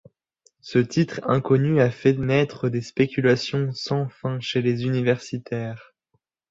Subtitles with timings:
[0.61, 5.93] Ce titre inconnu a fait naître des spéculations sans fin chez les universitaires.